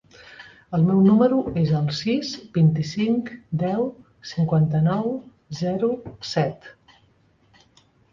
El 0.75 0.85
meu 0.85 1.01
número 1.07 1.35
es 1.63 1.73
el 1.79 1.91
sis, 1.97 2.31
vint-i-cinc, 2.55 3.29
deu, 3.65 3.85
cinquanta-nou, 4.31 5.11
zero, 5.61 5.91
set. 6.31 6.67